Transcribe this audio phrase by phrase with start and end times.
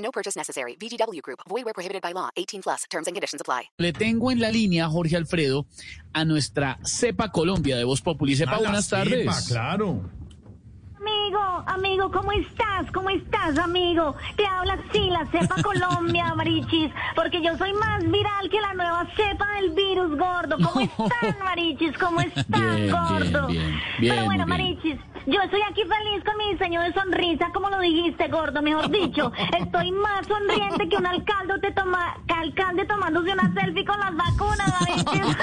[0.00, 0.76] No purchase necessary.
[0.76, 1.40] VGW Group.
[1.48, 2.30] Void where prohibited by law.
[2.36, 2.84] 18 plus.
[2.90, 3.70] Terms and conditions apply.
[3.78, 5.66] Le tengo en la línea, Jorge Alfredo,
[6.12, 8.34] a nuestra CEPA Colombia de Voz Populi.
[8.34, 9.46] CEPA, buenas cepa, tardes.
[9.48, 10.19] claro.
[11.30, 12.90] Amigo, amigo, ¿cómo estás?
[12.92, 14.16] ¿Cómo estás, amigo?
[14.34, 19.06] Te habla sí, la cepa Colombia, Marichis, porque yo soy más viral que la nueva
[19.14, 20.56] cepa del virus, gordo.
[20.56, 21.96] ¿Cómo están, Marichis?
[21.98, 23.46] ¿Cómo están, Bien, gordo?
[23.46, 24.44] bien, bien, bien, Pero bueno.
[24.44, 28.90] Marichis, yo estoy aquí feliz con mi diseño de sonrisa, como lo dijiste, gordo, mejor
[28.90, 29.30] dicho.
[29.56, 34.80] Estoy más sonriente que un alcalde, te toma, alcalde tomándose una selfie con las vacunas,
[34.80, 35.20] Marichis.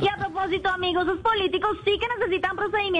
[0.00, 2.99] y a propósito, amigos, esos políticos sí que necesitan procedimientos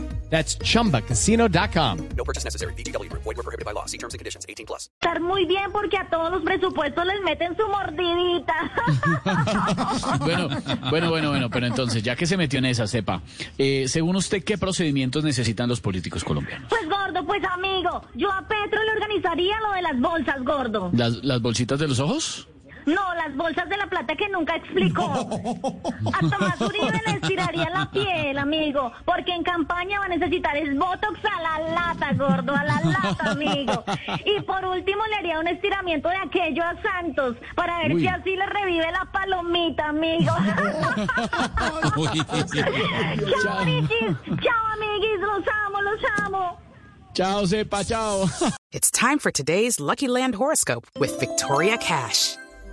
[0.31, 1.97] That's chumbacasino.com.
[2.17, 2.73] No purchase necessary.
[2.73, 3.23] VGW Group.
[3.23, 3.85] Void where prohibited by law.
[3.85, 4.45] See terms and conditions.
[4.49, 4.89] 18 plus.
[5.01, 8.53] estar muy bien porque a todos los presupuestos les meten su mordidita.
[10.21, 10.47] Bueno,
[10.89, 13.21] bueno, bueno, bueno, pero entonces, ya que se metió en esa cepa,
[13.57, 16.67] eh, según usted, ¿qué procedimientos necesitan los políticos colombianos?
[16.69, 20.89] Pues gordo, pues amigo, yo a Petro le organizaría lo de las bolsas, gordo.
[20.93, 22.47] ¿Las, las bolsitas de los ojos?
[22.85, 25.03] No, las bolsas de la plata que nunca explicó.
[25.05, 30.77] A Tomás Uribe le estiraría la piel, amigo, porque en campaña va a necesitar es
[30.77, 33.83] Botox a la lata, gordo, a la lata, amigo.
[34.25, 38.01] Y por último le haría un estiramiento de aquello a Santos, para ver Uy.
[38.01, 40.31] si así le revive la palomita, amigo.
[43.43, 46.59] chao, amiguis, chao, amiguis, los amo, los amo.
[47.13, 48.25] Chao, cepa, chao.
[48.71, 52.37] It's time for today's Lucky Land horoscope with Victoria Cash.